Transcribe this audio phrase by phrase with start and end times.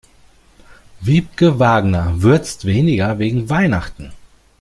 [1.01, 4.11] Wiebke Wagner würzt weniger wegen Weihnachten.